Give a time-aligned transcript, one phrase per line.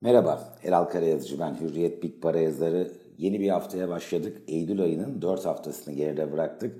[0.00, 1.60] Merhaba, Eral Karayazıcı ben.
[1.60, 2.92] Hürriyet Big Para yazarı.
[3.18, 4.42] Yeni bir haftaya başladık.
[4.48, 6.76] Eylül ayının 4 haftasını geride bıraktık.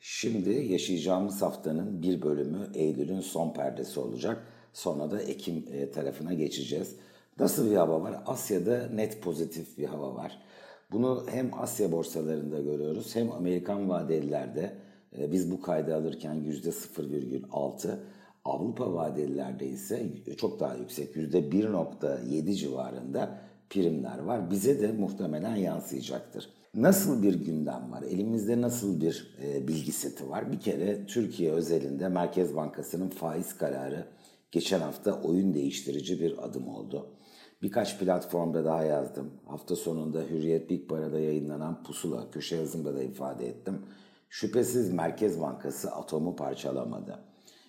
[0.00, 4.44] Şimdi yaşayacağımız haftanın bir bölümü Eylül'ün son perdesi olacak.
[4.72, 6.96] Sonra da Ekim e, tarafına geçeceğiz.
[7.38, 8.22] Nasıl bir hava var?
[8.26, 10.38] Asya'da net pozitif bir hava var.
[10.92, 14.72] Bunu hem Asya borsalarında görüyoruz hem Amerikan vadelilerde.
[15.18, 17.98] E, biz bu kaydı alırken %0,6
[18.48, 23.40] Avrupa vadelilerde ise çok daha yüksek %1.7 civarında
[23.70, 24.50] primler var.
[24.50, 26.48] Bize de muhtemelen yansıyacaktır.
[26.74, 28.02] Nasıl bir gündem var?
[28.02, 30.52] Elimizde nasıl bir e, bilgi seti var?
[30.52, 34.06] Bir kere Türkiye özelinde Merkez Bankası'nın faiz kararı
[34.52, 37.06] geçen hafta oyun değiştirici bir adım oldu.
[37.62, 39.30] Birkaç platformda daha yazdım.
[39.46, 43.82] Hafta sonunda Hürriyet Big Para'da yayınlanan pusula köşe yazımda da ifade ettim.
[44.28, 47.18] Şüphesiz Merkez Bankası atomu parçalamadı.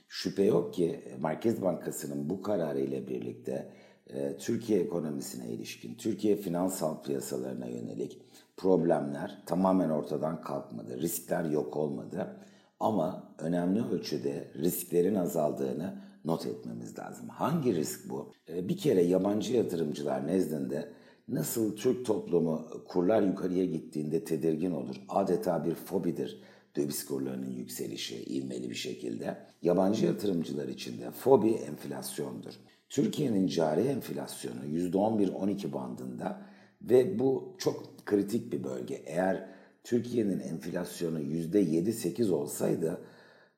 [0.10, 3.70] Şüphe yok ki Merkez Bankası'nın bu kararı ile birlikte
[4.08, 8.22] e, Türkiye ekonomisine ilişkin, Türkiye finansal piyasalarına yönelik
[8.58, 11.02] problemler tamamen ortadan kalkmadı.
[11.02, 12.36] Riskler yok olmadı.
[12.80, 17.30] Ama önemli ölçüde risklerin azaldığını not etmemiz lazım.
[17.30, 18.34] Hangi risk bu?
[18.50, 20.90] E, bir kere yabancı yatırımcılar nezdinde
[21.28, 24.96] nasıl Türk toplumu kurlar yukarıya gittiğinde tedirgin olur.
[25.10, 26.42] Adeta bir fobidir
[26.76, 29.38] döviz kurlarının yükselişi ivmeli bir şekilde.
[29.62, 32.54] Yabancı yatırımcılar için de fobi enflasyondur.
[32.90, 36.42] Türkiye'nin cari enflasyonu %11-12 bandında
[36.82, 39.04] ve bu çok kritik bir bölge.
[39.06, 39.50] Eğer
[39.84, 43.02] Türkiye'nin enflasyonu %7-8 olsaydı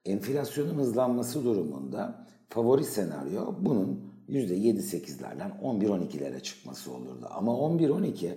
[0.05, 7.27] enflasyonun hızlanması durumunda favori senaryo bunun %7-8'lerden 11-12'lere çıkması olurdu.
[7.31, 8.35] Ama 11-12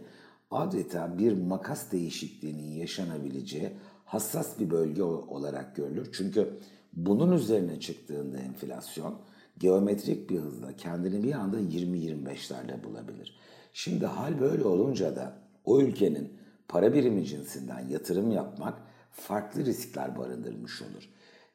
[0.51, 3.71] adeta bir makas değişikliğinin yaşanabileceği
[4.15, 6.09] hassas bir bölge olarak görülür.
[6.13, 6.49] Çünkü
[6.93, 9.19] bunun üzerine çıktığında enflasyon
[9.59, 13.39] geometrik bir hızla kendini bir anda 20-25'lerde bulabilir.
[13.73, 16.33] Şimdi hal böyle olunca da o ülkenin
[16.69, 18.79] para birimi cinsinden yatırım yapmak
[19.13, 21.09] farklı riskler barındırmış olur.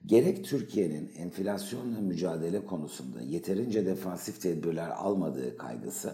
[0.06, 6.14] Gerek Türkiye'nin enflasyonla mücadele konusunda yeterince defansif tedbirler almadığı kaygısı,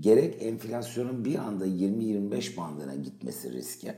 [0.00, 3.92] gerek enflasyonun bir anda 20-25 bandına gitmesi riski,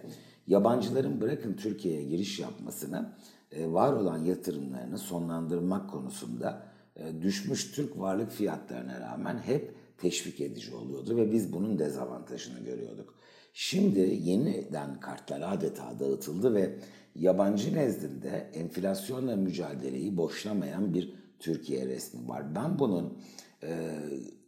[0.46, 3.12] yabancıların bırakın Türkiye'ye giriş yapmasını,
[3.52, 6.62] e, var olan yatırımlarını sonlandırmak konusunda
[6.96, 13.14] e, düşmüş Türk varlık fiyatlarına rağmen hep teşvik edici oluyordu ve biz bunun dezavantajını görüyorduk.
[13.54, 16.78] Şimdi yeniden kartlar adeta dağıtıldı ve
[17.14, 22.54] yabancı nezdinde enflasyonla mücadeleyi boşlamayan bir Türkiye resmi var.
[22.54, 23.18] Ben bunun
[23.62, 23.94] e,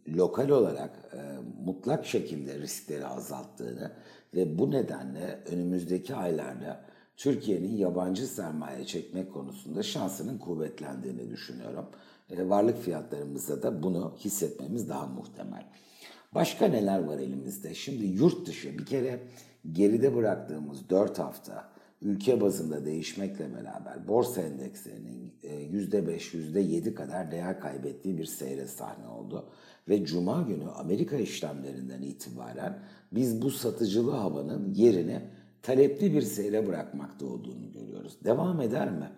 [0.07, 1.19] lokal olarak e,
[1.65, 3.91] mutlak şekilde riskleri azalttığını
[4.33, 6.85] ve bu nedenle önümüzdeki aylarda
[7.17, 11.85] Türkiye'nin yabancı sermaye çekmek konusunda şansının kuvvetlendiğini düşünüyorum.
[12.29, 15.65] E, varlık fiyatlarımızda da bunu hissetmemiz daha muhtemel.
[16.35, 17.73] Başka neler var elimizde?
[17.73, 19.19] Şimdi yurt dışı bir kere
[19.71, 21.69] geride bıraktığımız 4 hafta
[22.01, 29.49] ülke bazında değişmekle beraber borsa endekslerinin %5, %7 kadar değer kaybettiği bir seyre sahne oldu.
[29.89, 35.21] Ve Cuma günü Amerika işlemlerinden itibaren biz bu satıcılı havanın yerini
[35.61, 38.17] talepli bir seyre bırakmakta olduğunu görüyoruz.
[38.23, 39.11] Devam eder mi?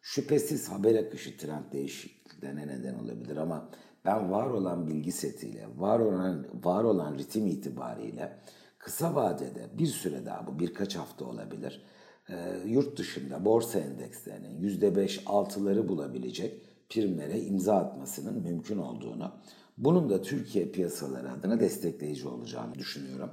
[0.00, 3.70] Şüphesiz haber akışı trend değişikliklerine neden olabilir ama
[4.04, 8.38] ben var olan bilgi setiyle, var olan, var olan ritim itibariyle
[8.78, 11.82] kısa vadede bir süre daha bu birkaç hafta olabilir
[12.28, 12.34] e,
[12.66, 19.32] yurt dışında borsa endekslerinin %5-6'ları bulabilecek primlere imza atmasının mümkün olduğunu,
[19.78, 23.30] bunun da Türkiye piyasaları adına destekleyici olacağını düşünüyorum.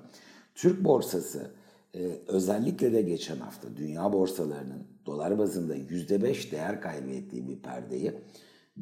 [0.55, 1.51] Türk borsası
[1.95, 8.13] e, özellikle de geçen hafta dünya borsalarının dolar bazında %5 değer kaybettiği bir perdeyi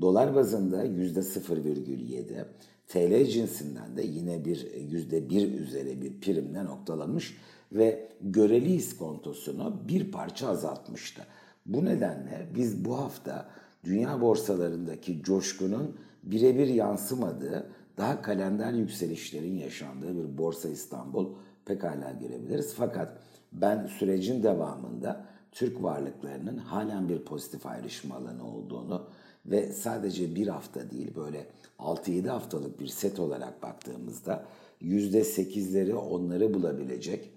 [0.01, 2.45] dolar bazında %0,7,
[2.87, 7.37] TL cinsinden de yine bir %1 üzeri bir primle noktalamış
[7.71, 11.21] ve göreli iskontosunu bir parça azaltmıştı.
[11.65, 13.49] Bu nedenle biz bu hafta
[13.83, 21.33] dünya borsalarındaki coşkunun birebir yansımadığı, daha kalender yükselişlerin yaşandığı bir Borsa İstanbul
[21.65, 22.73] pekala görebiliriz.
[22.77, 23.17] Fakat
[23.51, 29.07] ben sürecin devamında Türk varlıklarının halen bir pozitif ayrışma alanı olduğunu
[29.45, 31.47] ve sadece bir hafta değil böyle
[31.79, 34.45] 6-7 haftalık bir set olarak baktığımızda
[34.81, 37.29] %8'leri onları bulabilecek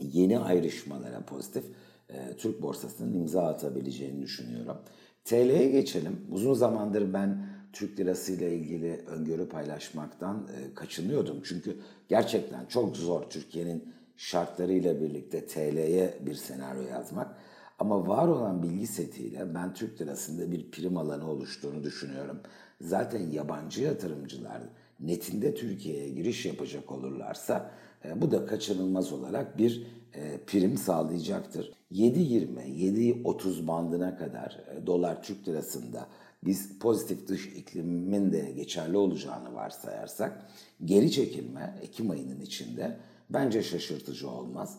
[0.00, 1.64] yeni ayrışmalara pozitif
[2.08, 4.76] e, Türk borsasının imza atabileceğini düşünüyorum.
[5.24, 6.26] TL'ye geçelim.
[6.30, 11.40] Uzun zamandır ben Türk lirası ile ilgili öngörü paylaşmaktan e, kaçınıyordum.
[11.44, 11.76] Çünkü
[12.08, 17.36] gerçekten çok zor Türkiye'nin şartlarıyla birlikte TL'ye bir senaryo yazmak.
[17.78, 22.40] Ama var olan bilgi setiyle ben Türk lirasında bir prim alanı oluştuğunu düşünüyorum.
[22.80, 24.62] Zaten yabancı yatırımcılar
[25.00, 27.70] netinde Türkiye'ye giriş yapacak olurlarsa
[28.04, 31.72] e, bu da kaçınılmaz olarak bir e, prim sağlayacaktır.
[31.92, 36.06] 7.20, 7.30 bandına kadar e, dolar Türk lirasında
[36.44, 40.46] biz pozitif dış iklimin de geçerli olacağını varsayarsak
[40.84, 42.96] geri çekilme Ekim ayının içinde
[43.30, 44.78] bence şaşırtıcı olmaz.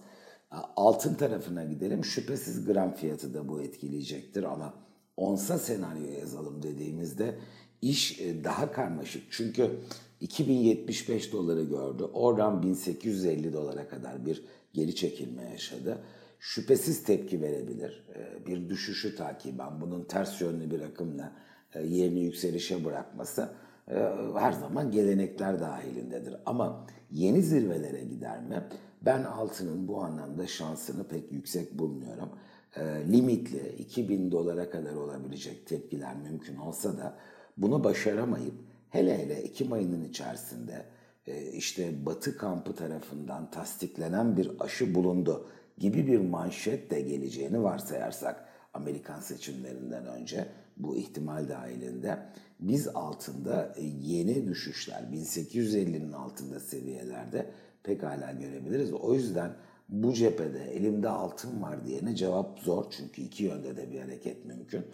[0.75, 2.05] Altın tarafına gidelim.
[2.05, 4.73] Şüphesiz gram fiyatı da bu etkileyecektir ama
[5.17, 7.35] onsa senaryo yazalım dediğimizde
[7.81, 9.23] iş daha karmaşık.
[9.31, 9.71] Çünkü
[10.21, 12.03] 2075 doları gördü.
[12.13, 15.97] Oradan 1850 dolara kadar bir geri çekilme yaşadı.
[16.39, 18.05] Şüphesiz tepki verebilir.
[18.15, 21.31] E, bir düşüşü takiben bunun ters yönlü bir akımla
[21.73, 23.49] e, yerini yükselişe bırakması
[24.37, 26.35] her zaman gelenekler dahilindedir.
[26.45, 28.63] Ama yeni zirvelere gider mi?
[29.01, 32.29] Ben altının bu anlamda şansını pek yüksek bulmuyorum.
[33.11, 37.17] Limitli 2000 dolara kadar olabilecek tepkiler mümkün olsa da
[37.57, 38.53] bunu başaramayıp
[38.91, 40.85] hele hele Ekim ayının içerisinde
[41.27, 48.45] e, işte Batı kampı tarafından tasdiklenen bir aşı bulundu gibi bir manşet de geleceğini varsayarsak
[48.73, 50.47] Amerikan seçimlerinden önce
[50.77, 52.17] bu ihtimal dahilinde
[52.59, 57.51] biz altında e, yeni düşüşler 1850'nin altında seviyelerde
[57.83, 58.93] pekala görebiliriz.
[58.93, 59.51] O yüzden
[59.91, 64.85] bu cephede elimde altın var diyene cevap zor çünkü iki yönde de bir hareket mümkün.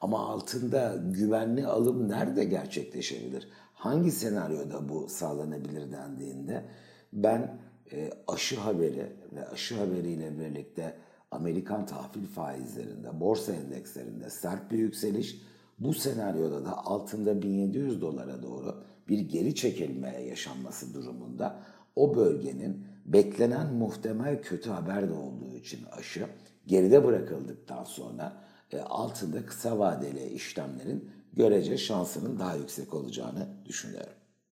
[0.00, 3.48] Ama altında güvenli alım nerede gerçekleşebilir?
[3.74, 6.64] Hangi senaryoda bu sağlanabilir dendiğinde
[7.12, 7.58] ben
[7.92, 10.94] e, aşı haberi ve aşı haberiyle birlikte
[11.30, 15.40] Amerikan tahvil faizlerinde, borsa endekslerinde sert bir yükseliş,
[15.78, 21.56] bu senaryoda da altında 1700 dolara doğru bir geri çekilme yaşanması durumunda
[21.96, 26.26] o bölgenin beklenen muhtemel kötü haber de olduğu için aşı
[26.66, 28.32] geride bırakıldıktan sonra
[28.72, 34.12] e, altında kısa vadeli işlemlerin görece şansının daha yüksek olacağını düşünüyorum.